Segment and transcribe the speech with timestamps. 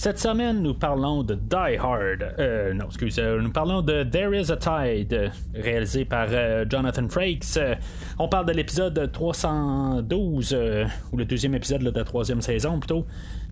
[0.00, 2.36] Cette semaine, nous parlons de Die Hard.
[2.38, 7.56] Euh, non, excusez, nous parlons de There is a Tide, réalisé par euh, Jonathan Frakes.
[7.56, 7.74] Euh,
[8.16, 13.06] on parle de l'épisode 312, euh, ou le deuxième épisode de la troisième saison plutôt.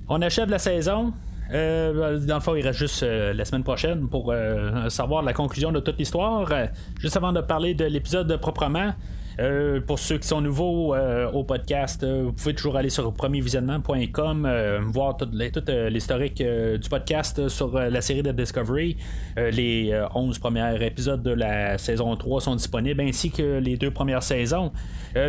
[0.08, 1.12] On achève la saison.
[1.52, 5.32] Euh, dans le fond, il reste juste euh, la semaine prochaine pour euh, savoir la
[5.32, 6.46] conclusion de toute l'histoire.
[6.52, 6.66] Euh,
[7.00, 8.92] juste avant de parler de l'épisode proprement,
[9.38, 13.12] euh, pour ceux qui sont nouveaux euh, au podcast, euh, vous pouvez toujours aller sur
[13.12, 14.48] premiervisionnement.com,
[14.86, 18.96] voir tout, l'historique du podcast sur la série de Discovery.
[19.36, 23.90] Les euh, 11 premiers épisodes de la saison 3 sont disponibles, ainsi que les deux
[23.90, 24.72] premières saisons.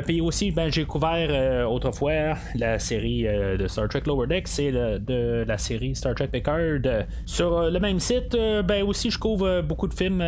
[0.06, 5.46] Puis aussi, ben, j'ai couvert autrefois la série de Star Trek Lower Decks et de
[5.48, 6.80] la série Star Trek Picard.
[7.26, 10.22] Sur le même site, ben aussi, je couvre beaucoup de films.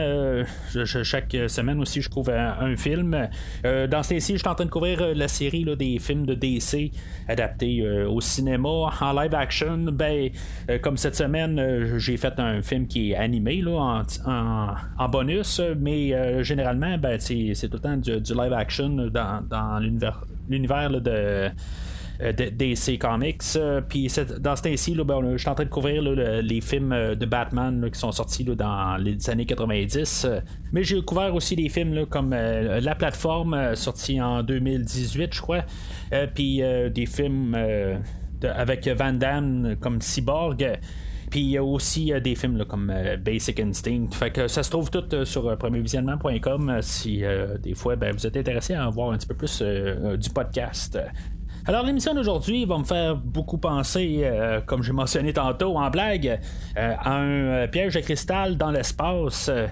[0.85, 3.27] chaque semaine aussi, je couvre un film.
[3.69, 6.25] Euh, dans ce ci je suis en train de couvrir euh, la série des films
[6.25, 6.91] de DC
[7.27, 9.77] adaptés euh, au cinéma en live action.
[9.91, 10.29] Ben,
[10.81, 17.19] comme cette semaine, j'ai fait un film qui est animé en, bonus, mais généralement, ben,
[17.19, 19.79] c'est tout le temps du, live action dans,
[20.49, 21.49] l'univers de
[22.19, 23.41] de- DC Comics.
[23.55, 24.07] Euh, Puis
[24.39, 27.89] dans ce temps-ci, ben, je suis en train de couvrir les films euh, de Batman
[27.91, 30.25] qui sont sortis dans les années 90.
[30.25, 30.39] Euh,
[30.73, 35.41] Mais j'ai couvert aussi des films comme euh, La Plateforme, euh, sorti en 2018, je
[35.41, 35.63] crois.
[36.13, 37.97] Euh, Puis euh, des films euh,
[38.43, 40.77] avec Van Damme comme Cyborg.
[41.29, 44.07] Puis il y a aussi euh, des films comme euh, Basic Instinct.
[44.13, 47.95] Fait que ça se trouve tout euh, sur euh, premiervisionnement.com euh, si euh, des fois
[47.95, 49.65] ben, vous êtes intéressé à en voir un petit peu plus euh,
[50.13, 50.97] euh, du podcast.
[51.65, 56.39] Alors l'émission d'aujourd'hui va me faire beaucoup penser, euh, comme j'ai mentionné tantôt en blague,
[56.77, 59.49] euh, à un euh, piège de cristal dans l'espace.
[59.49, 59.67] Euh,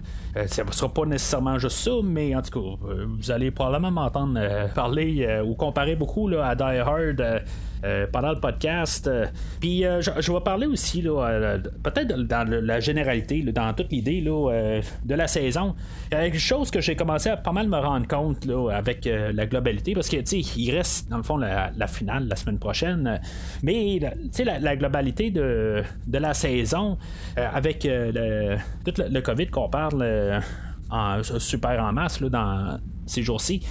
[0.45, 2.77] ça ne sera pas nécessairement juste ça, mais en tout cas,
[3.17, 4.39] vous allez probablement m'entendre
[4.75, 7.43] parler ou comparer beaucoup là, à Die Hard.
[7.83, 9.07] Euh, pendant le podcast.
[9.07, 9.25] Euh,
[9.59, 15.27] Puis euh, je, vais parler aussi, peut-être dans la généralité, dans toute l'idée de la
[15.27, 15.75] saison.
[16.11, 19.05] Il y a quelque chose que j'ai commencé à pas mal me rendre compte avec
[19.05, 20.17] la globalité, parce que
[20.57, 23.19] il reste dans le fond la, finale la semaine prochaine.
[23.63, 26.97] Mais la- la, globalité de, la saison,
[27.35, 30.41] avec le, tout le, COVID qu'on parle
[30.89, 33.61] en, super en masse dans ces jours-ci.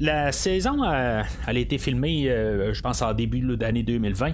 [0.00, 4.32] La saison, euh, a été filmée, euh, je pense, en début d'année 2020.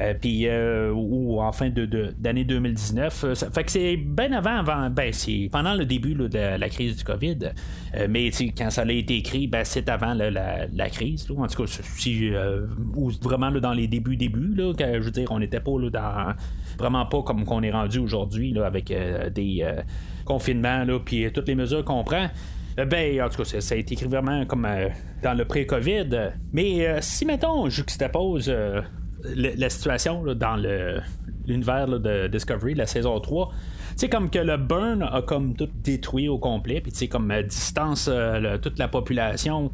[0.00, 0.46] euh, puis
[0.92, 3.24] ou en fin d'année 2019.
[3.24, 6.68] Euh, ça fait que c'est bien avant, avant ben c'est pendant le début de la,
[6.68, 7.38] crise du COVID.
[8.08, 11.26] Mais quand ça a été écrit, ben, c'est avant la, crise.
[11.30, 11.80] En tout cas,
[13.22, 16.34] vraiment dans les débuts, débuts, je veux dire, on n'était pas dans
[16.78, 18.92] vraiment pas comme qu'on est rendu aujourd'hui avec
[19.34, 19.66] des
[20.24, 22.28] confinements, puis toutes les mesures qu'on prend.
[22.78, 24.88] Euh, Ben, en tout cas, ça, a été écrit vraiment comme euh,
[25.22, 26.32] dans le pré-COVID.
[26.52, 28.52] Mais euh, si, mettons, on juxtapose
[29.34, 30.56] la situation dans
[31.46, 33.50] l'univers de Discovery, la saison 3,
[33.92, 37.30] tu sais, comme que le burn a comme tout détruit au complet, puis sais, comme
[37.30, 38.10] euh, distance
[38.62, 39.70] toute la population.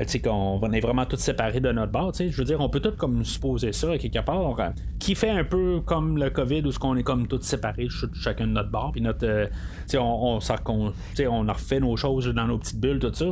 [0.00, 2.12] Euh, qu'on on est vraiment tous séparés de notre bord.
[2.18, 4.68] Je veux dire, on peut tout comme supposer ça quelque part, euh,
[4.98, 8.10] qui fait un peu comme le COVID où ce qu'on est comme tous séparés, ch-
[8.14, 9.46] chacun de notre bord, puis notre, euh,
[9.94, 10.92] on, on,
[11.30, 13.26] on a refait nos choses dans nos petites bulles, tout ça.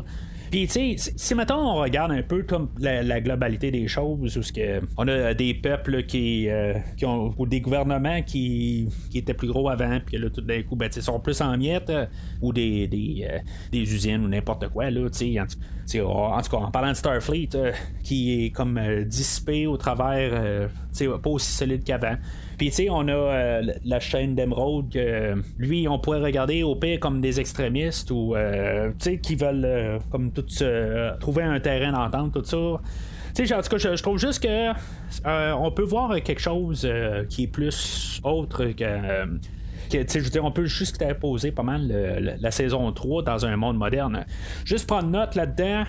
[0.54, 4.40] Puis, tu sais, si- maintenant on regarde un peu comme la, globalité des choses, où
[4.40, 9.68] que on a des peuples qui, euh, ont, ou des gouvernements qui, étaient plus gros
[9.68, 12.06] avant, puis là, tout d'un coup, ben, sont plus en miettes, euh,
[12.40, 12.88] ou des,
[13.28, 13.38] euh,
[13.72, 16.96] des usines ou n'importe quoi, là, tu sais, en, en tout cas, en parlant de
[16.96, 17.48] Starfleet,
[18.04, 20.68] qui est comme dissipé au travers,
[21.20, 22.14] pas aussi solide qu'avant.
[22.58, 26.62] Puis, tu sais, on a euh, la chaîne d'Emerald, que euh, lui, on pourrait regarder
[26.62, 31.18] au pire comme des extrémistes ou, euh, tu sais, qui veulent euh, comme tout se-
[31.18, 32.80] trouver un terrain d'entente, tout ça.
[33.34, 34.70] Tu sais, en tout cas, je, trouve juste que
[35.26, 38.84] euh, on peut voir quelque chose euh, qui est plus autre que.
[38.84, 39.26] euh,
[39.92, 43.56] je veux dire, on peut juste poser pas mal le- la saison 3 dans un
[43.56, 44.24] monde moderne.
[44.64, 45.84] Juste prendre note là-dedans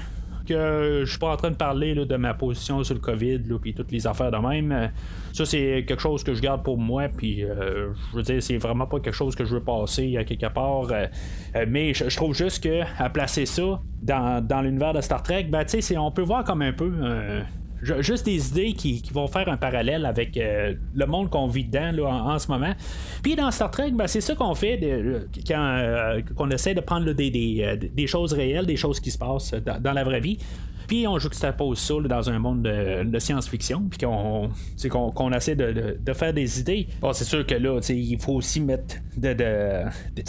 [0.46, 3.74] que je suis pas en train de parler de ma position sur le COVID puis
[3.74, 4.72] toutes les affaires de même.
[4.72, 4.88] Euh,
[5.34, 8.58] Ça, c'est quelque chose que je garde pour moi, puis euh, je veux dire, c'est
[8.58, 10.88] vraiment pas quelque chose que je veux passer à quelque part.
[10.92, 15.46] euh, mais je, trouve juste que à placer ça dans, dans l'univers de Star Trek,
[15.50, 16.92] ben, tu sais, on peut voir comme un peu.
[18.00, 22.08] Juste des idées qui, vont faire un parallèle avec le monde qu'on vit dedans là,
[22.08, 22.74] en, ce moment.
[23.24, 24.80] Puis dans Star Trek, ben, c'est ça qu'on fait
[25.48, 29.94] quand qu'on essaie de prendre des, des, choses réelles, des choses qui se passent dans
[29.94, 30.38] la vraie vie.
[30.88, 34.50] Puis on juxtapose ça dans un monde de, science-fiction, puis qu'on,
[34.90, 36.88] qu'on, essaie de, faire des idées.
[37.02, 39.34] Bon, c'est sûr que là, il faut aussi mettre de,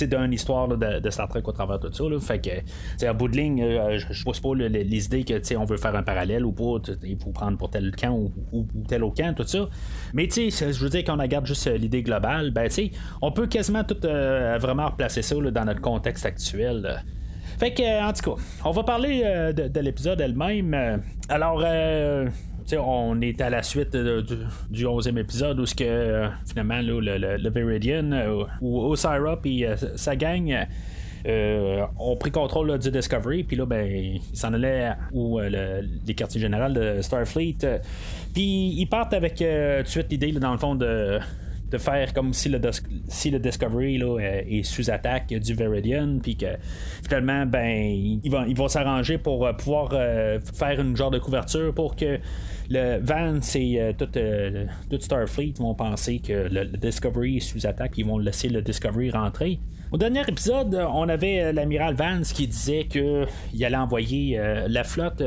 [0.07, 2.05] d'une histoire de, Star Trek au travers de tout ça.
[2.05, 2.19] Là.
[2.21, 5.77] Fait que, à bout de ligne, euh, je pose pas les idées que on veut
[5.77, 9.35] faire un parallèle ou pas, il faut prendre pour tel camp ou, tel autre camp,
[9.35, 9.69] tout ça.
[10.13, 12.69] Mais je veux dire, qu'on regarde juste euh, l'idée globale, ben,
[13.23, 17.03] on peut quasiment tout euh, vraiment replacer ça dans notre contexte actuel.
[17.59, 20.75] Fait que, en tout cas, on va parler euh, de, l'épisode elle-même.
[20.75, 20.99] Euh,
[21.29, 22.29] alors, euh,
[22.79, 28.11] on est à la suite du 11e épisode où ce que finalement le, le, Viridian
[28.61, 30.67] ou Osira et sa gang
[31.25, 36.73] ont pris contrôle du Discovery puis là ben ils s'en allaient où les quartiers généraux
[36.73, 37.59] de Starfleet
[38.35, 41.21] puis ils partent avec tout de suite l'idée dans le fond de
[41.71, 42.61] de faire comme si le,
[43.09, 46.47] si le Discovery là, euh, est sous attaque du Viridian, puis que
[47.03, 51.19] finalement, ben, ils vont, ils vont s'arranger pour euh, pouvoir euh, faire une genre de
[51.19, 52.19] couverture pour que
[52.69, 58.19] le Vance et tout, Starfleet vont penser que le, Discovery est sous attaque, ils vont
[58.19, 59.61] laisser le Discovery rentrer.
[59.93, 65.23] Au dernier épisode, on avait l'amiral Vance qui disait qu'il allait envoyer la flotte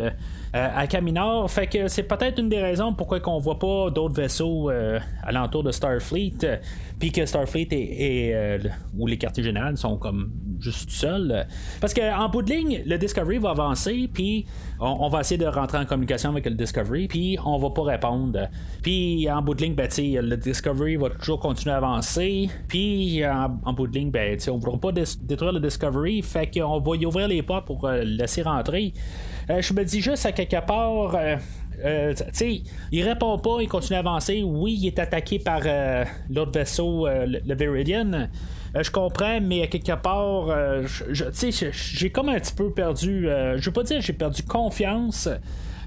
[0.53, 1.49] à Caminor.
[1.49, 5.63] Fait que c'est peut-être une des raisons pourquoi qu'on voit pas d'autres vaisseaux euh, alentour
[5.63, 6.59] de Starfleet.
[6.99, 8.59] Puis que Starfleet et, euh,
[8.97, 11.47] ou les quartiers généraux sont comme juste seuls.
[11.79, 14.45] Parce qu'en bout de ligne, le Discovery va avancer, puis
[14.79, 18.47] on, va essayer de rentrer en communication avec le Discovery, puis on va pas répondre.
[18.81, 23.73] Puis en bout de ligne, ben, le Discovery va toujours continuer à avancer, puis en,
[23.73, 27.05] bout de ligne, ben, on ne pourra pas détruire le Discovery, fait qu'on va y
[27.05, 28.93] ouvrir les portes pour le laisser rentrer.
[29.49, 31.15] Euh, je me dis juste à quelque part.
[31.15, 31.35] Euh,
[31.83, 32.13] euh,
[32.91, 34.43] il répond pas, il continue à avancer.
[34.43, 35.61] Oui, il est attaqué par
[36.29, 38.27] l'autre vaisseau, le, Viridian.
[38.79, 40.49] je comprends, mais à quelque part,
[40.85, 43.23] j'ai comme un petit peu perdu.
[43.23, 45.29] je veux pas dire j'ai perdu confiance,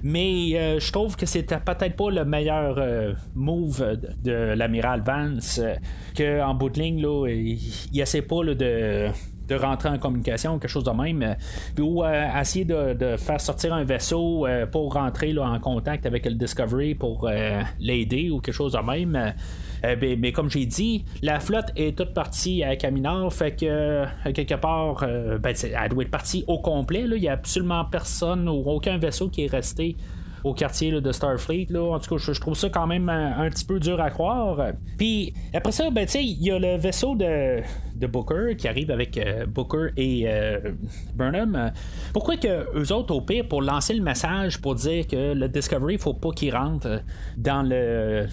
[0.01, 5.61] mais je trouve que c'était peut-être pas le meilleur move de, l'amiral Vance.
[6.17, 7.59] qu'en bout de ligne, là, il,
[7.93, 9.11] il essaie pas de
[9.47, 13.73] de rentrer en communication, quelque chose de même, euh, ou euh, essayer de, faire sortir
[13.73, 17.29] un vaisseau euh, pour rentrer là, en contact avec le Discovery pour
[17.79, 19.33] l'aider ou quelque chose de même.
[19.83, 24.55] Ben, mais, comme j'ai dit, la flotte est toute partie à Caminard, fait que quelque
[24.55, 25.05] part,
[25.41, 27.03] ben, elle doit être partie au complet.
[27.05, 29.97] Il n'y a absolument personne ou aucun vaisseau qui est resté
[30.43, 31.67] au quartier de Starfleet.
[31.75, 34.71] En tout cas, je, trouve ça quand même un, petit peu dur à croire.
[34.97, 37.61] Puis après ça, ben, il y a le vaisseau de,
[37.95, 40.59] de Booker qui arrive avec euh, Booker et euh,
[41.15, 41.71] Burnham.
[42.11, 45.97] Pourquoi que eux autres, au pire, pour lancer le message pour dire que le Discovery,
[45.97, 47.01] faut pas qu'il rentre
[47.37, 48.27] dans le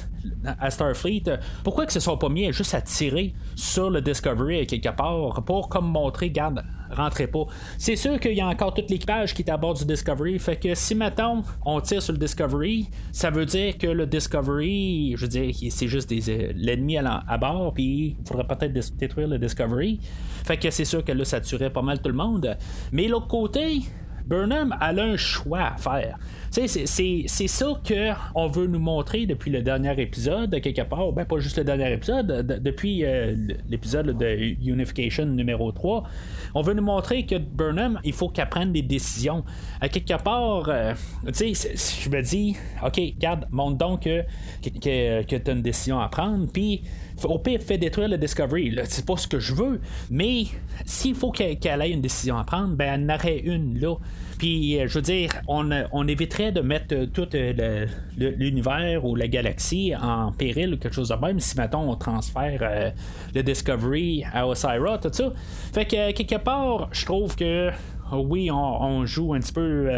[0.59, 1.25] à Starfleet,
[1.65, 5.69] pourquoi que se sont pas mis juste à tirer sur le Discovery quelque part pour
[5.69, 7.47] comme montrer, garde, rentrez pas.
[7.79, 10.39] C'est sûr qu'il y a encore tout l'équipage qui est à bord du Discovery.
[10.39, 15.15] Fait que si maintenant on tire sur le Discovery, ça veut dire que le Discovery,
[15.17, 19.29] je veux dire, c'est juste euh, l'ennemi à, à, bord, puis il faudrait peut-être détruire
[19.29, 19.50] le Discovery.
[19.55, 22.57] Fait que c'est sûr que là, ça tuerait pas mal tout le monde.
[22.93, 23.83] Mais l'autre côté,
[24.31, 26.17] Burnham a un choix à faire.
[26.51, 31.13] C'est, c'est ça qu'on veut nous montrer depuis le dernier épisode, quelque part.
[31.13, 33.35] Ben, pas juste le dernier épisode, depuis euh,
[33.69, 36.05] l'épisode de Unification numéro 3.
[36.55, 39.45] On veut nous montrer que Burnham, il faut qu'elle prenne des décisions.
[39.81, 40.95] À quelque part, euh,
[41.29, 44.23] tu sais, je me dis, OK, garde, montre donc que,
[44.63, 46.83] que, que tu as une décision à prendre, puis
[47.25, 48.77] au pire, fait détruire le Discovery.
[48.85, 49.81] C'est pas ce que je veux.
[50.11, 50.45] Mais
[50.85, 53.97] s'il faut qu'elle ait une décision à prendre, ben elle en aurait une là.
[54.41, 57.87] Puis, euh, je veux dire, on, éviterait de mettre euh, tout euh,
[58.17, 62.95] l'univers ou la galaxie en péril ou quelque chose de même si, mettons, on transfère
[63.35, 65.31] le Discovery à Osira, tout ça.
[65.75, 67.69] Fait que, quelque part, je trouve que
[68.15, 69.91] oui, on, joue un petit peu,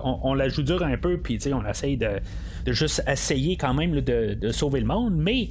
[0.00, 2.20] on, la joue dur un peu, puis on essaye de,
[2.66, 5.48] juste essayer quand même de, sauver le monde, mais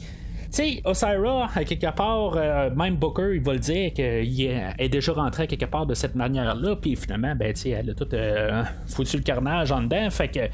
[0.56, 5.12] sais, Osira, à quelque part, euh, même Booker, il va le dire qu'il est déjà
[5.14, 9.18] rentré quelque part de cette manière-là, puis finalement, ben, tu elle a tout euh, foutu
[9.18, 10.48] le carnage en dedans, fait que.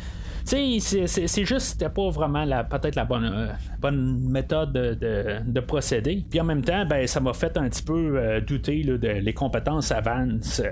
[0.43, 3.47] Tu sais, c'est juste, c'était pas vraiment la, peut-être la bonne, euh,
[3.79, 6.25] bonne méthode de, procéder.
[6.27, 9.91] Puis en même temps, ben, ça m'a fait un petit peu douter de les compétences
[9.91, 10.63] à Vance.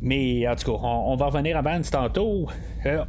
[0.00, 2.46] mais en tout cas, on, va revenir à Vance tantôt.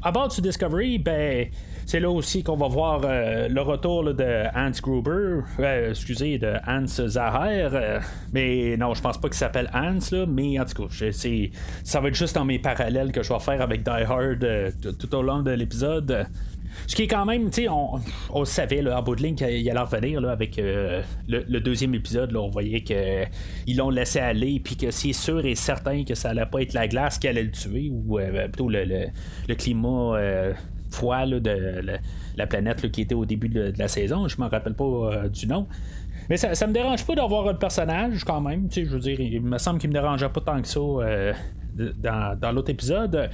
[0.02, 1.50] à bord du Discovery, ben,
[1.92, 5.42] c'est là aussi qu'on va voir le retour de Hans Gruber,
[5.90, 8.00] excusez, de Hans Zaher.
[8.32, 11.12] mais non, je pense pas qu'il s'appelle Hans, mais en tout cas,
[11.84, 14.48] ça va être juste dans mes parallèles que je vais faire avec Die Hard
[14.98, 16.28] tout au long de l'épisode.
[16.88, 19.78] Ce qui est quand même, tu sais, on, savait là, bout de ligne qu'il allait
[19.78, 22.34] revenir avec euh, le, deuxième épisode.
[22.38, 26.46] On voyait qu'ils l'ont laissé aller, puis que c'est sûr et certain que ça allait
[26.46, 29.10] pas être la glace qui allait le tuer, ou euh, plutôt le,
[29.56, 30.16] climat
[30.92, 32.00] euh, froid de
[32.38, 34.28] la planète qui était au début de, la saison.
[34.28, 35.68] Je m'en rappelle pas du nom.
[36.30, 38.68] Mais ça, ça me dérange pas d'avoir un personnage quand même.
[38.72, 40.80] Je veux dire, il me semble qu'il me dérangeait pas tant que ça
[41.76, 43.30] dans, l'autre épisode.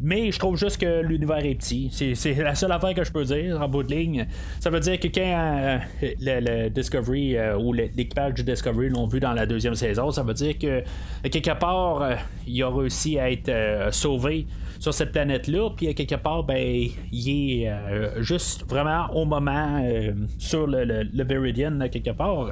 [0.00, 1.90] Mais je trouve juste que l'univers est petit.
[2.14, 4.26] C'est, la seule affaire que je peux dire en bout de ligne.
[4.60, 5.78] Ça veut dire que quand euh,
[6.20, 10.34] le, Discovery euh, ou l'équipage du Discovery l'ont vu dans la deuxième saison, ça veut
[10.34, 10.82] dire que
[11.28, 12.14] quelque part, euh,
[12.46, 14.46] il a réussi à être sauvé
[14.82, 17.70] sur cette planète-là, puis à quelque part, ben, il est
[18.18, 19.80] juste vraiment au moment
[20.38, 22.50] sur le, le, Viridian, quelque part.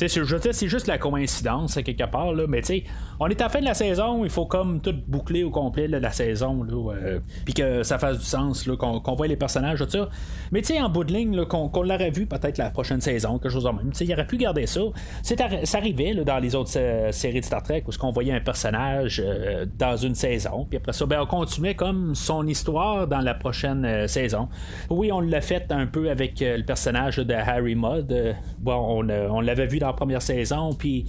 [0.00, 0.06] je
[0.52, 2.84] c'est juste la coïncidence, quelque part, là, mais tu sais,
[3.18, 5.88] on est à la fin de la saison, il faut comme tout boucler au complet
[5.88, 10.08] la saison, euh, puis que ça fasse du sens, qu'on, voit les personnages, tout ça.
[10.50, 13.52] Mais tu sais, en bout de ligne, qu'on, l'aurait vu peut-être la prochaine saison, quelque
[13.52, 13.92] chose de même.
[14.00, 14.80] Il aurait pu garder ça.
[15.22, 18.40] C'est ça arrivait dans les autres euh, séries de Star Trek où on voyait un
[18.40, 23.20] personnage euh, dans une saison, puis après ça, ben, on continuait comme son histoire dans
[23.20, 24.48] la prochaine saison.
[24.90, 28.36] Oui, on l'a fait un peu avec le personnage de Harry Mudd.
[28.58, 31.06] bon, on, on l'avait vu dans la première saison, puis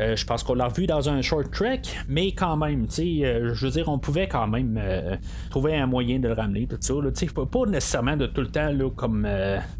[0.00, 3.66] euh, je pense qu'on l'a vu dans un short trek, mais quand même, euh, je
[3.66, 5.16] veux dire, on pouvait quand même euh,
[5.50, 6.94] trouver un moyen de le ramener, tout ça.
[6.94, 7.10] Là,
[7.46, 9.28] pas nécessairement de tout le temps comme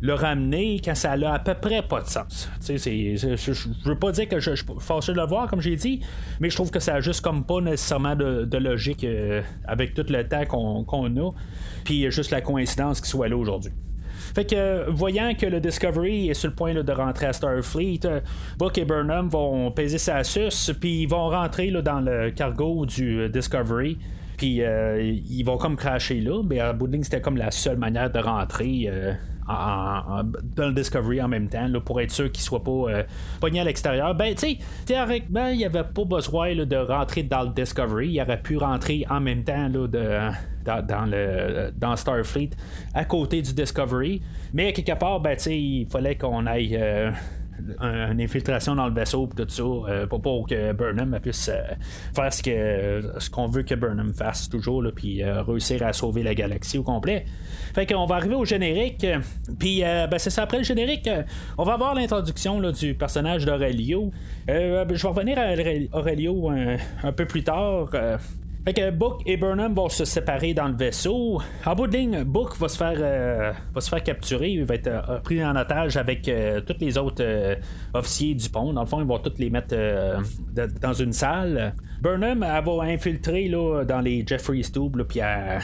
[0.00, 2.48] le ramener quand ça a à peu près pas de sens.
[2.66, 6.00] Je veux pas dire que je, suis fâché de le voir, comme j'ai dit,
[6.40, 9.06] mais je trouve que ça a juste comme pas nécessairement de, logique
[9.66, 11.30] avec tout le temps qu'on a,
[11.84, 13.72] puis juste la coïncidence qu'il soit là aujourd'hui.
[14.34, 18.20] Fait que, voyant que le Discovery est sur le point de rentrer à Starfleet, euh,
[18.58, 23.20] Buck et Burnham vont peser sa suce, puis ils vont rentrer dans le cargo du
[23.20, 23.96] euh, Discovery.
[24.36, 28.10] Puis euh, ils vont comme cracher là, mais à bout c'était comme la seule manière
[28.10, 28.90] de rentrer
[29.46, 33.04] dans le Discovery en même temps, pour être sûr qu'il soit pas
[33.40, 34.14] pogné à l'extérieur.
[34.14, 38.08] Ben, tu sais, théoriquement, il n'y avait pas besoin de rentrer dans le Discovery.
[38.08, 40.30] Il aurait pu rentrer en même temps là, de
[40.64, 42.50] dans, le, dans Starfleet
[42.94, 44.22] à côté du Discovery.
[44.52, 46.76] Mais quelque part, ben, il fallait qu'on aille.
[46.80, 47.10] Euh,
[47.80, 51.62] une infiltration dans le vaisseau tout ça euh, pour, que Burnham puisse euh,
[52.14, 56.82] faire ce qu'on veut que Burnham fasse toujours puis réussir à sauver la galaxie au
[56.82, 57.24] complet.
[57.74, 59.06] Fait qu'on va arriver au générique
[59.58, 61.08] puis ben, c'est ça après le générique
[61.58, 64.10] on va avoir l'introduction du personnage d'Aurelio.
[64.48, 67.90] je vais revenir à Aurelio un peu plus tard
[68.64, 71.40] fait que Book et Burnham vont se séparer dans le vaisseau.
[71.66, 74.50] En bout de ligne, Book va se faire, euh, va se faire capturer.
[74.50, 77.58] Il va être euh, pris en otage avec euh, tous les autres
[77.92, 78.72] officiers du pont.
[78.72, 79.76] Dans le fond, ils vont tous les mettre
[80.80, 81.74] dans une salle.
[82.00, 85.60] Burnham, va infiltrer là, dans les Jeffrey's Tube, elle,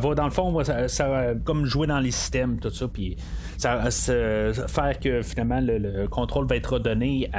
[0.00, 3.16] va, dans le fond, ça, va comme jouer dans les systèmes, tout ça, puis
[3.58, 7.30] ça va faire que finalement le contrôle va être redonné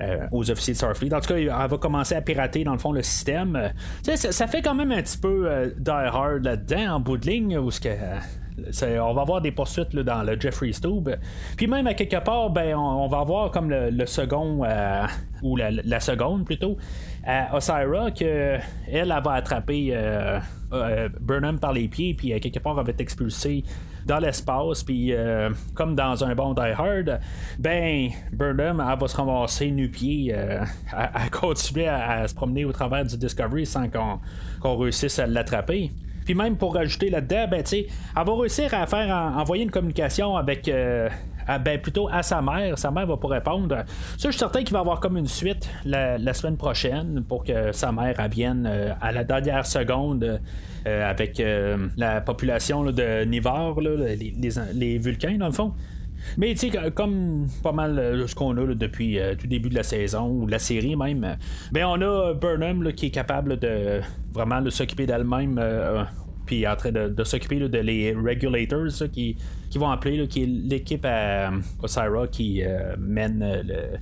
[0.00, 1.12] euh, aux officiers de Starfleet.
[1.12, 3.54] En tout cas, elle va commencer à pirater dans le fond le système.
[3.54, 3.68] Euh,
[4.02, 7.26] ça, ça, fait quand même un petit peu euh, Die Hard là-dedans en bout de
[7.26, 7.90] ligne où ce que
[9.00, 11.10] on va avoir des poursuites dans le Jeffrey's Tube.
[11.56, 14.62] Puis même à quelque part, ben, on, va avoir comme le, second,
[15.42, 16.76] ou la, seconde plutôt,
[17.24, 18.58] à Osira, que
[18.90, 19.94] elle, va attraper
[21.20, 23.64] Burnham par les pieds, puis à quelque part, elle va être expulsée
[24.06, 27.20] dans l'espace, puis euh, comme dans un bon Die Hard,
[27.58, 33.04] ben, Burnham, elle va se ramasser nu-pied euh, à, continuer à, se promener au travers
[33.04, 35.90] du Discovery sans qu'on réussisse à l'attraper.
[36.24, 40.68] Puis même pour rajouter là-dedans, ben, elle va réussir à faire envoyer une communication avec.
[40.68, 41.08] Euh,
[41.64, 42.78] ben, plutôt à sa mère.
[42.78, 43.74] Sa mère va pas répondre.
[44.16, 47.72] Ça, je suis certain qu'il va avoir comme une suite la, semaine prochaine pour que
[47.72, 50.40] sa mère vienne à la dernière seconde
[50.86, 54.32] euh, avec euh, la population de Nivar, les,
[54.72, 55.74] les, Vulcains, dans le fond.
[56.36, 59.82] Mais tu sais, comme pas mal euh, ce qu'on a depuis tout début de la
[59.82, 61.36] saison, ou de la série même,
[61.72, 64.00] ben on a Burnham qui est capable de
[64.32, 65.60] vraiment de s'occuper d'elle-même,
[66.46, 69.36] puis en train de, s'occuper de les regulators qui,
[69.70, 71.50] qui vont appeler, qui est l'équipe à
[71.82, 72.62] Osira qui
[72.98, 73.98] mène le,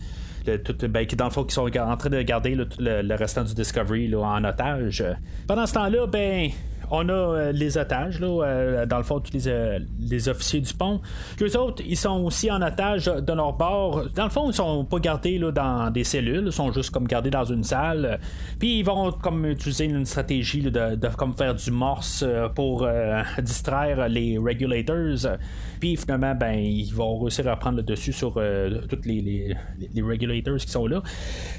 [0.56, 3.54] tout, ben, qui dans le fond qui sont en train de garder le, restant du
[3.54, 5.04] Discovery en otage.
[5.46, 6.50] Pendant ce temps-là, ben
[6.90, 11.00] on a les otages, là, dans le fond, tous les, les officiers du pont.
[11.40, 14.04] Les autres, ils sont aussi en otage de leur bord.
[14.14, 17.06] Dans le fond, ils sont pas gardés là, dans des cellules, ils sont juste comme
[17.06, 18.18] gardés dans une salle.
[18.58, 22.88] Puis ils vont comme utiliser une stratégie de, de, comme faire du morse pour
[23.42, 25.38] distraire les regulators.
[25.80, 29.54] Puis finalement, ben, ils vont réussir à prendre le dessus sur euh, tous les,
[29.94, 31.02] les, regulators qui sont là.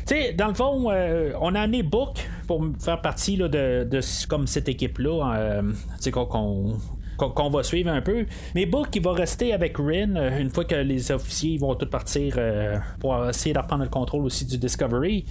[0.06, 3.88] Tu sais, dans le fond, euh, on a amené Book pour faire partie là, de,
[3.90, 5.19] de, comme cette équipe-là.
[5.24, 5.62] Euh,
[6.00, 8.26] sais, qu'on va suivre un peu.
[8.56, 12.40] Mais Book, il va rester avec Rin une fois que les officiers vont tous partir
[13.00, 15.26] pour essayer de reprendre le contrôle aussi du Discovery.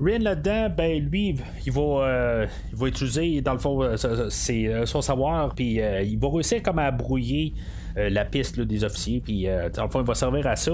[0.00, 5.78] Rin là-dedans, ben lui, il va, il va utiliser dans le fond son savoir, puis
[5.78, 7.54] il va réussir comme à brouiller
[7.96, 10.72] euh, la piste des officiers, puis euh, dans le fond, il va servir à ça.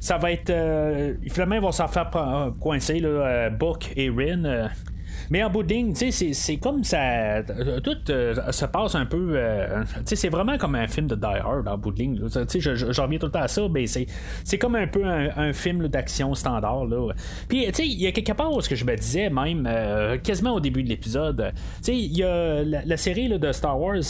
[0.00, 0.50] Ça va être.
[0.50, 2.10] Euh, finalement, ils vont s'en faire
[2.60, 4.68] coincer, là, Book et Rin.
[5.30, 7.42] Mais en bout de ligne, c'est comme ça.
[7.84, 9.38] Tout se passe un peu.
[10.04, 12.20] c'est vraiment comme un film de Die Hard en bout de ligne.
[12.28, 16.34] Je, reviens tout le temps à ça, mais c'est comme un peu un, film d'action
[16.34, 16.86] standard.
[16.86, 17.12] Là.
[17.48, 19.68] Puis, il y a quelque part où ce que je me disais, même
[20.22, 21.52] quasiment au début de l'épisode,
[21.86, 24.02] il y a la, série de Star Wars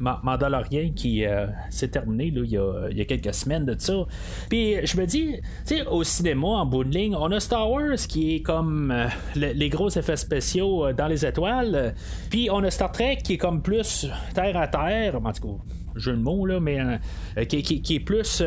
[0.00, 1.24] Mandalorian qui
[1.70, 4.06] s'est terminée il y, a, quelques semaines de ça.
[4.48, 5.36] Puis, je me dis,
[5.90, 8.94] au cinéma, en bout de ligne, on a Star Wars qui est comme
[9.34, 10.37] les gros effets spéciaux
[10.86, 11.94] euh, dans les étoiles.
[12.30, 15.62] Puis on a Star Trek qui est comme plus terre à terre, en tout cas
[15.98, 18.42] jeu de mots, là, mais euh, qui, est plus,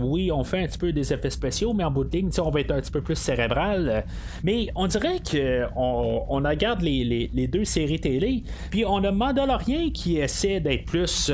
[0.00, 2.50] oui, on fait un petit peu des effets spéciaux, mais en bout de ligne, on
[2.50, 4.04] va être un petit peu plus cérébral.
[4.42, 9.90] mais on dirait qu'on on regarde les, les, deux séries télé, puis on a Mandalorian
[9.92, 11.30] qui essaie d'être plus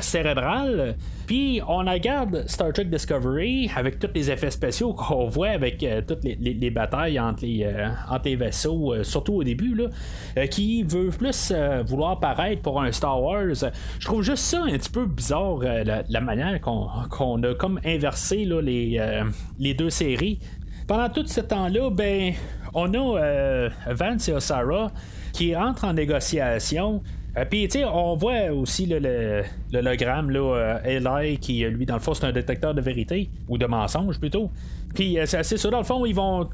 [0.00, 0.96] cérébral.
[1.30, 6.02] Puis on regarde Star Trek Discovery avec tous les effets spéciaux qu'on voit avec euh,
[6.04, 10.82] toutes les, batailles entre les, euh, entre les vaisseaux, euh, surtout au début, là, qui
[10.82, 11.52] veut plus
[11.86, 13.54] vouloir paraître pour un Star Wars.
[14.00, 15.60] Je trouve juste ça un petit peu bizarre,
[16.08, 19.22] la, manière qu'on a comme inversé là, les,
[19.58, 20.38] les deux séries.
[20.86, 22.32] Pendant tout ce temps-là, ben,
[22.74, 24.90] on a Vance et Osara
[25.32, 27.02] qui entrent en négociation
[27.36, 29.42] euh, puis, tu sais, on voit aussi le,
[29.72, 33.56] l'hologramme, là, euh, Eli, qui, lui, dans le fond, c'est un détecteur de vérité, ou
[33.56, 34.50] de mensonge plutôt.
[34.94, 36.48] Puis, euh, c'est ça, dans le fond, ils vont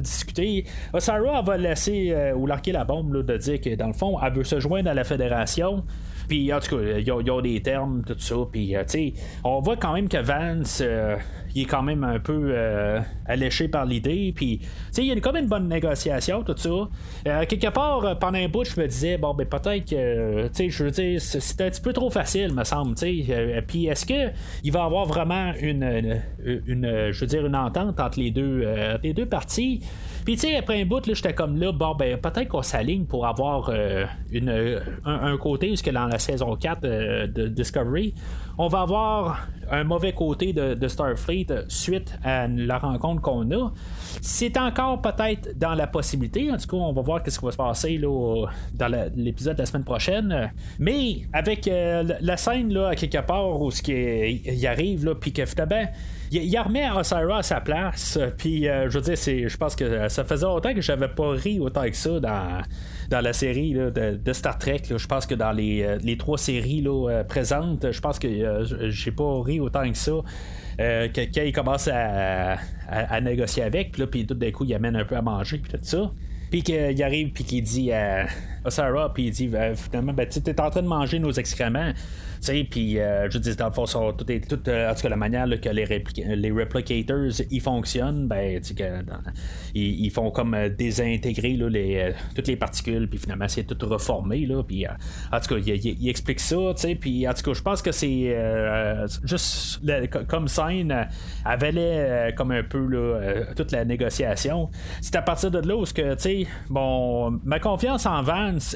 [0.00, 0.64] discuter.
[0.98, 4.32] Sarah va laisser, ou larquer la bombe, là, de dire que, dans le fond, elle
[4.32, 5.84] veut se joindre à la fédération.
[6.32, 8.36] Puis, en tout cas, il y, a des termes, tout ça.
[8.50, 9.12] Puis, tu sais,
[9.44, 10.82] on voit quand même que Vance,
[11.54, 14.32] il est quand même un peu euh, alléché par l'idée.
[14.34, 16.70] Puis, tu sais, il y a quand même une bonne négociation, tout ça.
[17.28, 20.54] Euh, quelque part, euh, pendant un bout, je me disais, bon, ben peut-être que, tu
[20.54, 23.64] sais, je veux dire, c'est un petit peu trop facile, me semble, tu sais.
[23.66, 28.18] Puis, est-ce que il va avoir vraiment une, une, je veux dire, une entente entre
[28.18, 28.66] les deux,
[29.02, 29.82] les deux parties?
[30.24, 33.26] Puis, tu sais, après un bout, j'étais comme là, bon, ben, peut-être qu'on s'aligne pour
[33.26, 33.70] avoir
[34.30, 38.14] une, un, côté, parce que dans la saison 4 de Discovery,
[38.58, 43.72] on va avoir un mauvais côté de, Starfleet suite à la rencontre qu'on a.
[44.20, 46.50] C'est encore peut-être dans la possibilité.
[46.50, 49.62] En tout cas, on va voir ce qui va se passer là, dans l'épisode de
[49.62, 50.52] la semaine prochaine.
[50.78, 55.32] Mais avec euh, la scène là, à quelque part où ce qui arrive, là, puis
[55.32, 55.86] que finalement
[56.32, 58.18] il, remet Osira à sa place.
[58.38, 61.60] Puis, euh, je veux dire, je pense que ça faisait longtemps que j'avais pas ri
[61.60, 62.62] autant que ça dans,
[63.12, 64.82] dans la série de, Star Trek.
[64.96, 68.88] Je pense que dans les, euh, les trois séries là, euh, présentes, je pense que
[68.88, 70.12] j'ai pas ri autant que ça.
[70.80, 72.56] Euh, que, quand il commence à,
[72.88, 75.78] à, négocier avec, puis tout d'un coup, il amène un peu à manger, puis tout
[75.82, 76.10] ça.
[76.50, 78.26] Puis qu'il arrive, puis qu'il dit à,
[78.68, 81.92] Sarah, puis il dit finalement, ben, tu es en train de manger nos excréments
[82.70, 84.26] puis euh, je dis dans le fond, tout,
[84.68, 85.86] euh, en tout cas, la manière que les,
[86.36, 88.74] les replicators ils fonctionnent, ben, sais,
[89.74, 91.56] ils, font comme euh, désintégrer
[92.34, 96.40] toutes les particules, puis finalement, c'est tout reformé, là, puis en tout cas, il, explique
[96.40, 98.36] ça, tu sais, puis en tout cas, je pense que c'est
[99.24, 99.80] juste
[100.26, 101.08] comme scène,
[101.44, 102.88] avait comme un peu
[103.56, 104.68] toute la négociation.
[105.00, 106.16] C'est à partir de là où, que,
[106.70, 108.22] bon, ma confiance en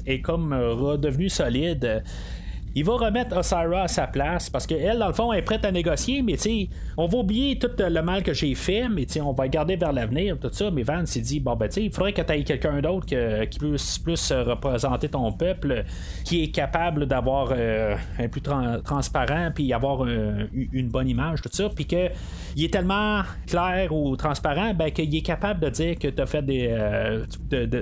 [0.07, 2.03] Est comme redevenue solide
[2.77, 5.73] il va remettre Osira à sa place parce qu'elle, dans le fond, est prête à
[5.73, 9.49] négocier, mais tu on va oublier tout le mal que j'ai fait, mais on va
[9.49, 10.71] garder vers l'avenir, tout ça.
[10.71, 13.07] Mais Vance s'est dit, bon, ben, tu il faudrait que tu aies quelqu'un d'autre
[13.47, 15.85] qui puisse plus représenter ton peuple,
[16.23, 21.71] qui est capable d'avoir euh, un plus transparent, puis avoir une bonne image, tout ça,
[21.71, 22.11] puis que
[22.57, 26.27] il est tellement clair ou transparent ben, qu'il est capable de dire que tu as
[26.27, 26.69] fait des.
[26.71, 27.25] Euh,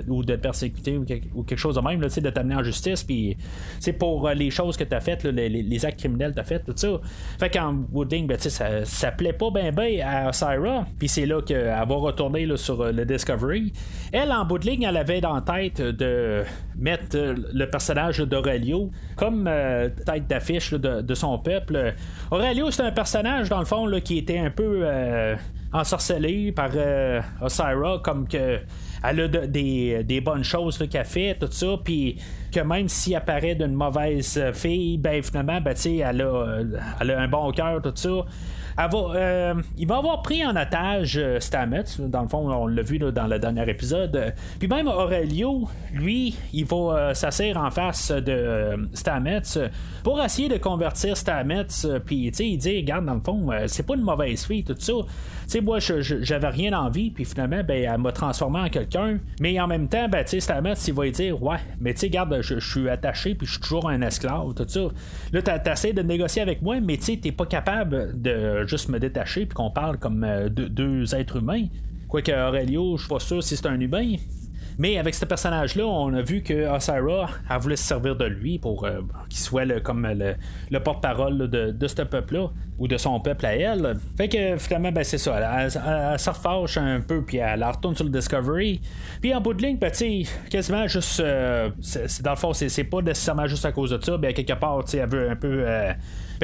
[0.09, 1.05] ou de persécuter ou,
[1.43, 3.03] quelque chose de même, de t'amener en justice.
[3.03, 3.37] Puis
[3.81, 6.41] c'est pour euh, les choses que que tu as fait, les, actes criminels que tu
[6.41, 7.01] as fait, tout ça.
[7.39, 10.87] Fait qu'en Woodling, ben, ça, ça plaît pas bien ben à Syra.
[10.99, 13.73] Puis c'est là qu'elle va retourner sur le Discovery.
[14.13, 16.43] Elle, en bout de ligne, elle avait dans tête de
[16.77, 19.49] mettre le personnage d'Aurelio comme
[20.07, 21.95] tête d'affiche de, son peuple.
[22.31, 24.87] Aurelio, c'est un personnage, dans le fond, là, qui était un peu
[25.73, 26.71] ensorcelé par
[27.41, 28.61] Osira, comme que
[29.07, 32.17] elle a des, bonnes choses qu'elle fait, tout ça, puis
[32.55, 36.61] que même s'il apparaît d'une mauvaise fille, ben finalement, ben, elle, a,
[37.01, 38.25] elle a un bon cœur, tout ça.
[38.79, 41.85] Euh, il va avoir pris en otage euh, Stamets.
[41.99, 44.35] Dans le fond, on l'a vu dans le dernier épisode.
[44.59, 49.71] Puis même Aurelio, lui, il va euh, s'asseoir en face de Stamets
[50.03, 51.67] pour essayer de convertir Stamets.
[52.05, 54.75] Puis, tu sais, il dit, regarde, dans le fond, c'est pas une mauvaise fille, tout
[54.79, 54.93] ça.
[55.45, 59.19] Tu sais, moi, j'avais rien envie, puis finalement, ben, elle m'a transformé en quelqu'un.
[59.41, 62.07] Mais en même temps, ben, tu sais, Stamets, il va dire, ouais, mais tu sais,
[62.07, 64.81] regarde, je suis attaché, puis je suis toujours un esclave, tout ça.
[65.33, 68.99] Là, t'essaies de négocier avec moi, mais tu sais, t'es pas capable de juste me
[68.99, 71.67] détacher puis qu'on parle comme euh, deux, êtres humains.
[72.09, 74.17] Quoique Aurelio, je suis pas sûr si c'est un humain.
[74.79, 78.59] Mais avec ce personnage-là, on a vu que Osira a voulu se servir de lui
[78.59, 82.49] pour euh, qu'il soit comme le, porte-parole de, ce peuple-là,
[82.79, 83.97] ou de son peuple à elle.
[84.17, 85.63] Fait que finalement, ben, c'est ça.
[85.63, 88.81] Elle, se refâche un peu, puis elle, retourne sur le Discovery.
[89.21, 89.93] Puis en bout de ligne, ben,
[90.51, 91.21] quasiment juste.
[91.21, 91.71] Euh,
[92.23, 94.17] dans le fond, c'est, pas nécessairement juste à cause de ça.
[94.19, 95.65] Ben, quelque part, elle veut un peu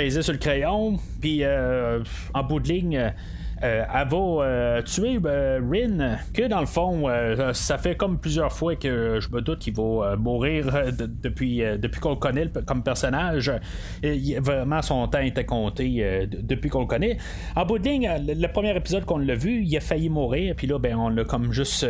[0.08, 0.96] sur le crayon.
[1.20, 2.00] Puis euh,
[2.34, 3.12] en bout de ligne.
[3.62, 7.04] Euh, elle va euh, tuer Rin, que dans le fond,
[7.52, 10.66] ça fait comme plusieurs fois que je me doute qu'il va mourir
[11.22, 13.52] depuis, depuis qu'on le connaît comme personnage.
[14.38, 17.18] vraiment, son temps était compté depuis qu'on le connaît.
[17.54, 20.66] En bout de ligne, le, premier épisode qu'on l'a vu, il a failli mourir, puis
[20.66, 21.86] là, ben, on l'a comme juste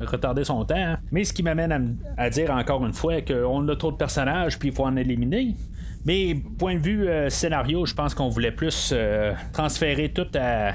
[0.00, 0.94] retardé son temps.
[1.10, 4.60] Mais ce qui m'amène à, à, dire encore une fois qu'on a trop de personnages,
[4.60, 5.56] puis il faut en éliminer.
[6.04, 10.72] Mais point de vue euh, scénario, je pense qu'on voulait plus euh, transférer tout à,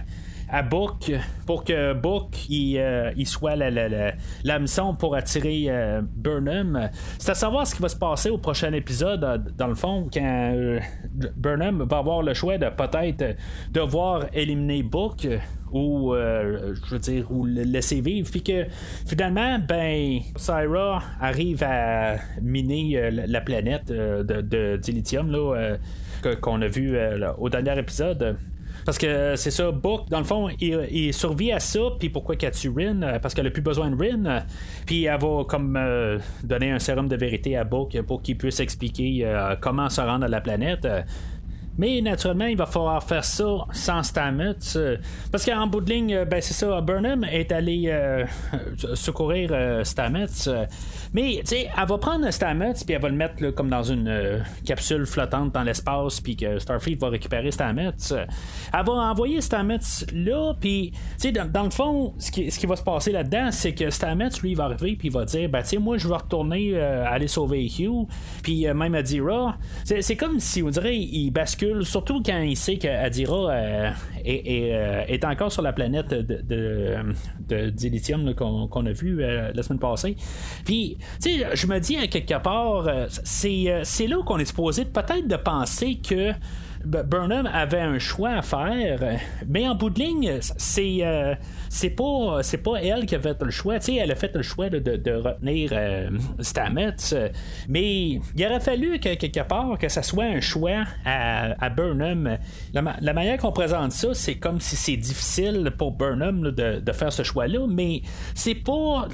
[0.49, 1.11] à Book
[1.47, 5.67] pour que Book il, euh, soit la, la, mission pour attirer
[6.15, 6.89] Burnham.
[7.17, 10.77] C'est à savoir ce qui va se passer au prochain épisode, dans le fond, quand
[11.35, 13.35] Burnham va avoir le choix de peut-être
[13.71, 15.27] devoir éliminer Book
[15.71, 18.29] ou euh, je veux dire ou le laisser vivre.
[18.29, 18.65] Puis que
[19.05, 25.77] finalement ben Syra arrive à miner euh, la planète euh, de, de, dilithium là
[26.41, 26.97] qu'on a vu
[27.37, 28.35] au dernier épisode.
[28.83, 32.51] Parce que c'est ça, Book, dans le fond, il, survit à ça, puis pourquoi qu'elle
[32.51, 33.19] tue Rin?
[33.21, 34.43] Parce qu'elle a plus besoin de Rin,
[34.87, 35.79] puis elle va comme
[36.43, 40.29] donner un sérum de vérité à Book pour qu'il puisse expliquer comment se rendre à
[40.29, 40.87] la planète.
[41.77, 44.53] Mais naturellement, il va falloir faire ça sans Stamets.
[44.75, 44.97] Euh,
[45.31, 48.25] parce qu'en bout de ligne, euh, ben, c'est ça, Burnham est allé euh,
[48.93, 49.51] secourir
[49.83, 50.49] Stamets.
[51.13, 54.41] mais, tu sais, elle va prendre Stamets, puis elle va le mettre comme dans une
[54.65, 57.91] capsule flottante dans l'espace, puis que Starfleet va récupérer Stamets.
[58.11, 62.65] Elle va envoyer Stamets là, puis, tu sais, dans, le fond, ce qui, ce qui
[62.67, 65.61] va se passer là-dedans, c'est que Stamets, lui, va arriver, puis il va dire, ben,
[65.61, 68.07] tu sais, moi, je vais retourner aller sauver Hugh,
[68.43, 69.57] puis même Adira.
[69.83, 73.91] C'est comme si, on dirait, il bascule surtout quand il sait qu'Adira euh,
[74.25, 76.41] euh, est, encore sur la planète de,
[77.47, 80.15] de, qu'on a vu euh, la semaine passée.
[80.65, 82.87] Puis, tu sais, je me dis à quelque part,
[83.23, 86.31] c'est là qu'on est supposé peut-être de penser que
[86.85, 91.01] Burnham avait un choix à faire, mais en bout de ligne, c'est
[91.69, 93.77] c'est pas c'est pas elle qui a fait le choix.
[93.87, 96.95] Elle a fait le choix de, de, retenir euh, Stamets,
[97.67, 102.37] mais il aurait fallu que quelque part que ça soit un choix à, Burnham.
[102.73, 107.11] La, manière qu'on présente ça, c'est comme si c'est difficile pour Burnham de, de, faire
[107.11, 108.01] ce choix-là, mais
[108.33, 109.07] c'est pas.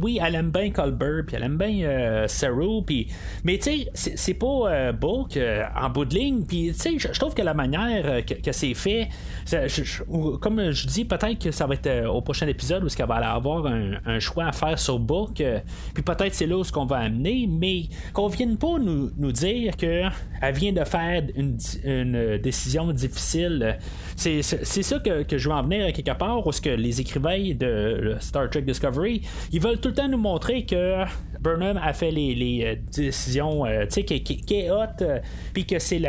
[0.00, 2.26] oui, elle aime bien Colbert, puis elle aime bien euh,
[3.44, 6.98] mais tu sais, c'est pas euh, Book euh, en bout de ligne, puis tu sais,
[6.98, 9.08] je trouve que la manière que, c'est fait,
[10.40, 13.06] comme je dis, peut-être que ça va être euh, au prochain épisode où ce qu'elle
[13.06, 15.40] va avoir un, choix à faire sur Book.
[15.40, 15.60] Euh,
[15.94, 19.76] puis peut-être c'est là où ce qu'on va amener, mais qu'on vienne pas nous, dire
[19.76, 20.12] qu'elle
[20.54, 21.56] vient de faire une,
[22.38, 23.78] décision difficile.
[24.16, 28.16] C'est, ça que, je veux en venir quelque part, où ce que les écrivains de
[28.20, 31.04] Star Trek Discovery, ils veulent tout le temps nous montrer que
[31.42, 35.04] Burnham a fait les, euh, décisions, tu sais, qui, est hot,
[35.52, 36.00] puis que c'est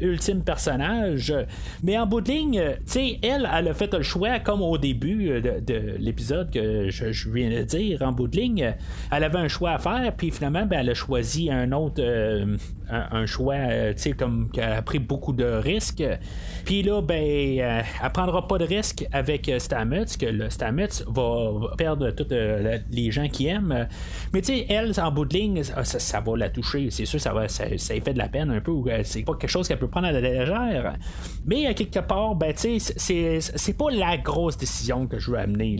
[0.00, 1.34] l'ultime personnage.
[1.82, 4.78] Mais en bout de ligne, tu sais, elle, elle a fait le choix comme au
[4.78, 8.74] début euh, de, l'épisode que je, viens de dire, en bout de ligne,
[9.10, 12.56] elle avait un choix à faire, puis finalement, ben, elle a choisi un autre, euh,
[12.90, 16.04] un, choix, euh, tu sais, comme qu'elle a pris beaucoup de risques.
[16.64, 22.10] Puis là, ben, elle prendra pas de risques avec Stamets, que le Stamets va perdre
[22.10, 22.28] tous
[22.90, 23.86] les gens qui aiment.
[24.32, 26.88] Mais elle, en bout de ligne, ça, va la toucher.
[26.90, 28.72] C'est sûr, ça ça, ça fait de la peine un peu.
[29.04, 30.96] C'est pas quelque chose qu'elle peut prendre à la légère.
[31.46, 35.78] Mais à quelque part, ben, tu c'est pas la grosse décision que je veux amener.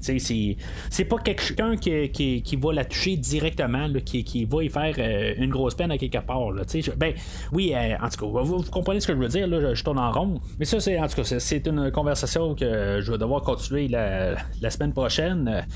[0.00, 5.74] C'est pas quelqu'un qui, va la toucher directement, qui, va y faire euh, une grosse
[5.74, 6.50] peine à quelque part.
[6.96, 7.14] Ben,
[7.52, 9.74] oui, euh, en tout cas, vous, comprenez ce que je veux dire.
[9.74, 10.40] Je, tourne en rond.
[10.58, 14.70] Mais ça, c'est en tout cas, c'est une conversation que je vais devoir continuer la,
[14.70, 15.66] semaine prochaine.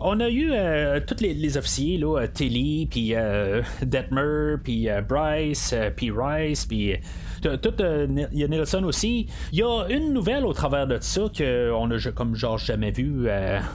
[0.00, 3.14] On a eu euh, tous les, officiers, là, Tilly, puis
[3.82, 6.96] Detmer, puis Bryce, puis Rice, puis
[7.40, 9.26] tout, il y a Nelson aussi.
[9.52, 13.28] Il y a une nouvelle au travers de ça qu'on a comme genre jamais vu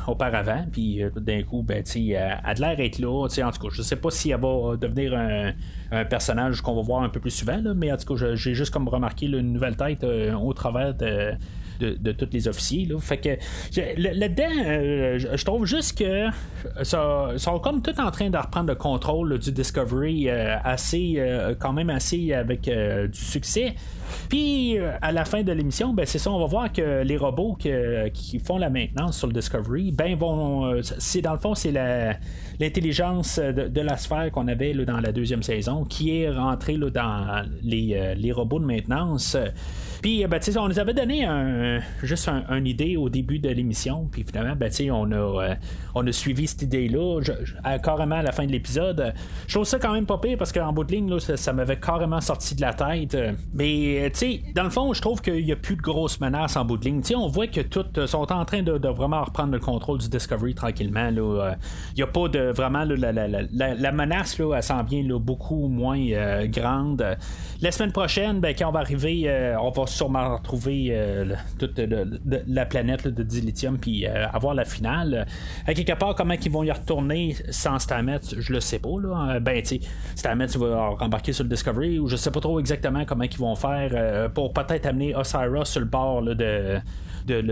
[0.07, 0.65] auparavant.
[0.71, 1.83] Puis d'un coup, ben,
[2.53, 3.23] de l'air là.
[3.23, 5.53] En tout cas, je sais pas si elle va devenir un,
[6.05, 8.87] personnage qu'on va voir un peu plus souvent, mais en tout cas, j'ai juste comme
[8.87, 11.33] remarqué une nouvelle tête euh, au travers de,
[11.79, 12.85] de, tous les officiers.
[12.85, 12.99] Là.
[12.99, 13.29] Fait que
[13.97, 16.27] là-dedans, euh, je trouve juste que
[16.83, 21.21] ça sont comme tout en train de reprendre le contrôle du Discovery euh, assez
[21.59, 23.75] quand même assez avec du succès.
[24.29, 27.57] Puis à la fin de l'émission, ben c'est ça, on va voir que les robots
[28.13, 31.71] qui font la maintenance sur le Discovery, ben vont c'est dans le fond c'est
[32.59, 38.15] l'intelligence de, la sphère qu'on avait dans la deuxième saison qui est rentrée dans les,
[38.15, 39.37] les robots de maintenance.
[40.03, 44.09] Puis, euh, ben, on nous avait donné un, juste une idée au début de l'émission.
[44.11, 45.55] Puis finalement, ben, on, a, euh,
[45.95, 47.21] on a suivi cette idée-là
[47.83, 49.13] carrément à la fin de l'épisode.
[49.47, 52.21] Je trouve ça quand même pas pire parce qu'en bout de ligne, ça, m'avait carrément
[52.21, 53.17] sorti de la tête.
[53.53, 56.65] Mais, euh, dans le fond, je trouve qu'il n'y a plus de grosses menaces en
[56.65, 57.01] bout de ligne.
[57.15, 61.09] on voit que toutes sont en train de, vraiment reprendre le contrôle du Discovery tranquillement.
[61.09, 65.99] Il n'y a pas de vraiment la, menace, elle s'en vient beaucoup moins
[66.45, 67.17] grande.
[67.61, 71.79] La semaine prochaine, ben, quand on va arriver, on va sûrement retrouver euh, toute
[72.47, 75.25] la planète de dilithium puis euh, avoir la finale.
[75.83, 78.99] Quelque part, comment ils vont y retourner sans Stamets, je le sais pas.
[79.01, 79.35] Là.
[79.35, 79.79] Euh, ben, tu
[80.15, 83.55] Stamets va rembarquer sur le Discovery ou je sais pas trop exactement comment ils vont
[83.55, 86.79] faire pour peut-être amener Osiris sur le bord de
[87.25, 87.43] de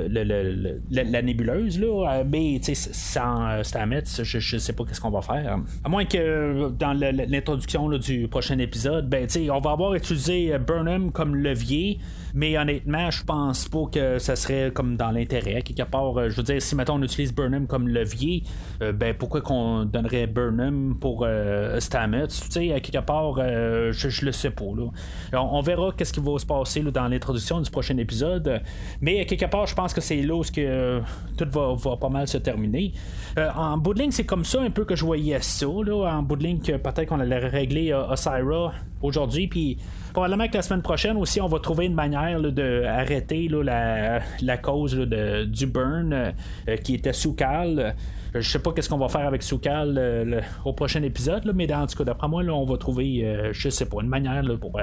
[0.91, 5.60] la, nébuleuse, là, mais sans Stamets, je, ne sais pas qu'est-ce qu'on va faire.
[5.84, 11.36] À moins que dans l'introduction du prochain épisode, ben, on va avoir utilisé Burnham comme
[11.36, 12.00] levier.
[12.34, 15.62] Mais honnêtement, je pense pas que ça serait comme dans l'intérêt.
[15.62, 18.44] Quelque part, euh, je veux dire, si maintenant on utilise Burnham comme levier,
[18.82, 22.28] euh, ben pourquoi qu'on donnerait Burnham pour euh, Stamets?
[22.28, 24.65] Tu sais, à quelque part, je, je, le sais pas.
[24.76, 25.39] Là.
[25.39, 28.62] On, verra qu'est-ce qui va se passer dans l'introduction du prochain épisode.
[29.02, 31.02] Mais à quelque part, je pense que c'est là où que,
[31.38, 32.94] tout va, pas mal se terminer.
[33.38, 35.67] en bout de ligne, c'est comme ça un peu que je voyais ça.
[35.67, 39.78] En bout de ligne, peut-être qu'on allait régler Osira aujourd'hui, puis
[40.12, 44.96] Probablement que la semaine prochaine aussi, on va trouver une manière d'arrêter la, la, cause
[44.96, 47.96] du burn euh, qui était sous cal.
[48.34, 51.86] Je sais pas qu'est-ce qu'on va faire avec Soukal euh, au prochain épisode, mais dans,
[51.86, 54.80] tout cas, d'après moi, là, on va trouver, euh, je sais pas, une manière pour,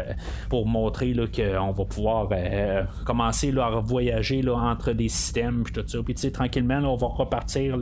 [0.50, 2.28] pour montrer qu'on va pouvoir
[3.06, 5.98] commencer à voyager entre des systèmes puis tout ça.
[6.04, 7.78] Puis tranquillement, on va repartir.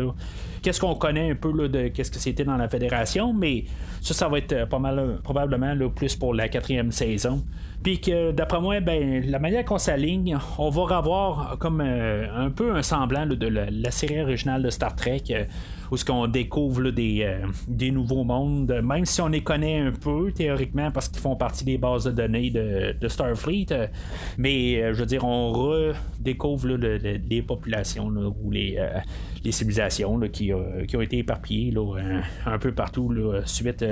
[0.63, 3.65] Qu'est-ce qu'on connaît un peu de qu'est-ce que c'était dans la fédération, mais
[4.01, 7.43] ça, ça va être pas mal probablement plus pour la quatrième saison.
[7.87, 12.51] Puis que d'après moi, ben, la manière qu'on s'aligne, on va revoir comme euh, un
[12.51, 15.23] peu un semblant de la, série originale de Star Trek.
[15.87, 19.81] Euh, où ce qu'on découvre des, euh, des nouveaux mondes, même si on les connaît
[19.81, 23.67] un peu théoriquement parce qu'ils font partie des bases de données de, Starfleet,
[24.37, 28.09] mais je veux dire, on redécouvre les populations
[28.43, 28.79] ou les,
[29.51, 30.51] civilisations qui,
[30.89, 31.73] qui, ont été éparpillées
[32.47, 33.85] un, peu partout suite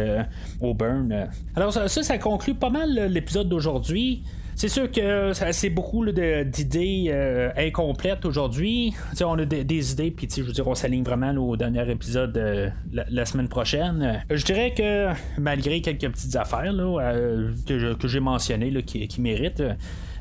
[0.61, 1.29] au burn.
[1.55, 4.25] Alors ça, ça conclut pas mal l'épisode d'aujourd'hui
[4.57, 8.95] c'est sûr que c'est beaucoup d'idées euh, incomplètes aujourd'hui.
[9.21, 12.71] On a des, idées, puis je veux dire, on s'aligne vraiment au dernier épisode euh,
[12.93, 14.25] la, semaine prochaine.
[14.31, 19.62] Je dirais que malgré quelques petites affaires euh, que, j'ai mentionnées qui, qui méritent,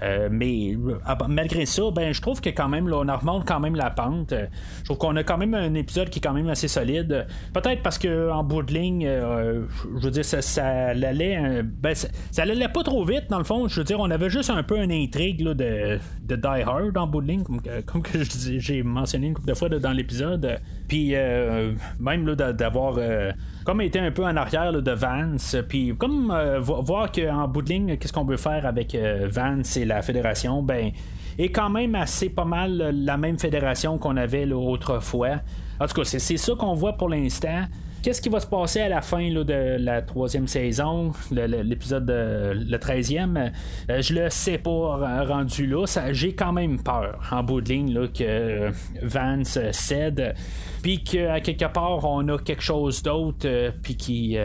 [0.04, 3.60] euh, mais ah, malgré ça, ben je trouve que quand même, là, on remonte quand
[3.60, 4.34] même la pente.
[4.34, 7.28] Je trouve qu'on a quand même un épisode qui est quand même assez solide.
[7.54, 9.63] Peut-être parce que en bout de ligne, euh,
[9.98, 13.44] je veux dire, ça, ça allait, euh, ben, ça, allait pas trop vite dans le
[13.44, 13.68] fond.
[13.68, 17.08] Je veux dire, on avait juste un peu une intrigue de, de Die Hard en
[17.08, 17.44] bout de ligne,
[17.86, 20.60] comme, que j'ai mentionné une couple de fois dans l'épisode.
[20.88, 21.15] Puis
[22.00, 22.98] même d'avoir
[23.63, 27.69] comme été un peu en arrière de Vance, puis comme euh, voir qu'en bout de
[27.69, 30.91] ligne, qu'est-ce qu'on veut faire avec euh, Vance et la fédération, ben
[31.38, 35.39] est quand même assez pas mal la même fédération qu'on avait autrefois.
[35.80, 37.63] En tout cas, c'est ça qu'on voit pour l'instant.
[38.04, 43.52] Qu'est-ce qui va se passer à la fin de la troisième saison, l'épisode le 13e,
[43.89, 45.86] je le sais pas rendu là.
[46.12, 50.36] J'ai quand même peur en bout de ligne là, que Vance cède,
[50.84, 53.48] puis qu'à quelque part on a quelque chose d'autre,
[53.82, 54.38] puis qui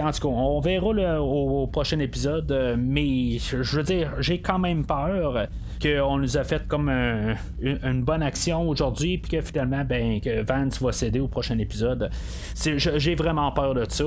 [0.00, 4.58] en tout cas, on verra au, prochain épisode, euh, mais je veux dire, j'ai quand
[4.58, 5.48] même peur
[5.80, 6.88] qu'on nous a fait comme
[7.60, 12.10] une, bonne action aujourd'hui, puis que finalement, ben, que Vance va céder au prochain épisode.
[12.56, 14.04] J'ai vraiment peur de ça.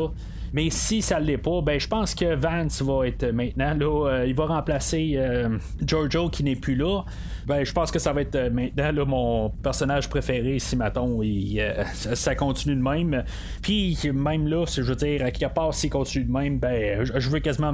[0.54, 4.10] Mais si ça ne l'est pas, ben je pense que Vance va être maintenant là.
[4.10, 7.04] Euh, il va remplacer euh, Giorgio qui n'est plus là.
[7.46, 11.22] Ben je pense que ça va être euh, maintenant là, mon personnage préféré si maton
[11.22, 11.62] et
[11.94, 13.24] ça continue de même.
[13.62, 17.30] Puis même là, je veux dire, à quelque part s'il continue de même, ben je
[17.30, 17.74] veux quasiment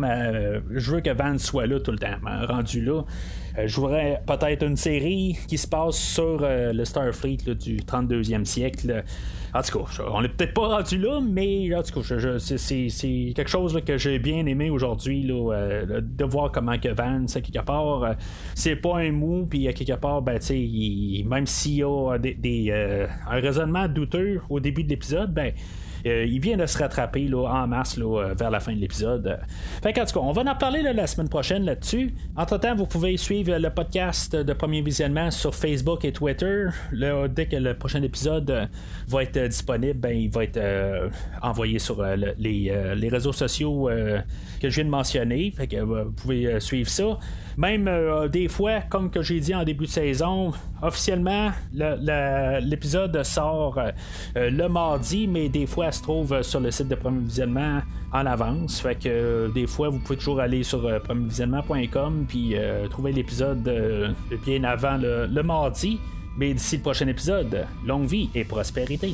[0.71, 3.03] je veux que Vance soit là tout le temps, rendu là.
[3.65, 9.03] Je voudrais peut-être une série qui se passe sur le Starfleet du 32e siècle.
[9.55, 13.49] En tout cas, on est peut-être pas rendu là, mais en tout cas, c'est quelque
[13.49, 18.03] chose que j'ai bien aimé aujourd'hui, euh, de voir comment que Vance, à quelque part,
[18.03, 18.13] euh,
[18.53, 20.39] c'est pas un mou, puis à quelque part, ben,
[21.25, 25.53] même s'il y a des, euh, un raisonnement douteux au début de l'épisode, ben,
[26.05, 28.79] euh, il vient de se rattraper là, en masse là, euh, vers la fin de
[28.79, 29.39] l'épisode.
[29.81, 32.13] Fait tout cas, on va en parler la semaine prochaine là-dessus.
[32.35, 36.67] Entre-temps, vous pouvez suivre le podcast de premier visionnement sur Facebook et Twitter.
[36.91, 38.65] dès que le prochain épisode euh,
[39.07, 40.59] va être disponible, ben, il va être
[41.41, 42.03] envoyé sur
[42.37, 43.89] les, réseaux sociaux
[44.61, 45.51] que je viens de mentionner.
[45.55, 47.17] Fait que vous pouvez suivre ça.
[47.57, 47.89] Même
[48.31, 53.79] des fois, comme que j'ai dit en début de saison, officiellement, l'épisode sort
[54.35, 57.81] le mardi, mais des fois, se trouve sur le site de Premier Visionnement
[58.11, 58.79] en avance.
[58.79, 63.11] Fait que euh, des fois, vous pouvez toujours aller sur euh, premiervisionnement.com puis euh, trouver
[63.11, 65.99] l'épisode bien avant le mardi.
[66.37, 69.13] Mais d'ici le prochain épisode, longue vie et prospérité.